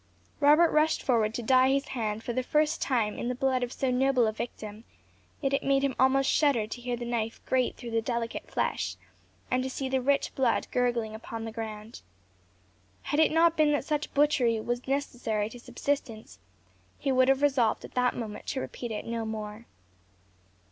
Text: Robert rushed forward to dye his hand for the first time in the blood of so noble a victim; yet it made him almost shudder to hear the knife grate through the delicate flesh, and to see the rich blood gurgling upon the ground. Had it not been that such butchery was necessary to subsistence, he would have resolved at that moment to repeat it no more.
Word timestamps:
Robert 0.39 0.71
rushed 0.71 1.03
forward 1.03 1.31
to 1.35 1.43
dye 1.43 1.69
his 1.69 1.89
hand 1.89 2.23
for 2.23 2.33
the 2.33 2.41
first 2.41 2.81
time 2.81 3.19
in 3.19 3.27
the 3.27 3.35
blood 3.35 3.61
of 3.61 3.71
so 3.71 3.91
noble 3.91 4.25
a 4.25 4.31
victim; 4.31 4.83
yet 5.41 5.53
it 5.53 5.61
made 5.61 5.83
him 5.83 5.93
almost 5.99 6.27
shudder 6.27 6.65
to 6.65 6.81
hear 6.81 6.97
the 6.97 7.05
knife 7.05 7.39
grate 7.45 7.77
through 7.77 7.91
the 7.91 8.01
delicate 8.01 8.49
flesh, 8.49 8.95
and 9.51 9.61
to 9.61 9.69
see 9.69 9.87
the 9.87 10.01
rich 10.01 10.33
blood 10.33 10.65
gurgling 10.71 11.13
upon 11.13 11.45
the 11.45 11.51
ground. 11.51 12.01
Had 13.03 13.19
it 13.19 13.31
not 13.31 13.55
been 13.55 13.73
that 13.73 13.85
such 13.85 14.11
butchery 14.15 14.59
was 14.59 14.87
necessary 14.87 15.49
to 15.49 15.59
subsistence, 15.59 16.39
he 16.97 17.11
would 17.11 17.27
have 17.29 17.43
resolved 17.43 17.85
at 17.85 17.93
that 17.93 18.15
moment 18.15 18.47
to 18.47 18.59
repeat 18.59 18.89
it 18.89 19.05
no 19.05 19.23
more. 19.23 19.67